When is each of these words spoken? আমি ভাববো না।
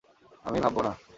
আমি 0.45 0.59
ভাববো 0.59 0.81
না। 0.81 0.93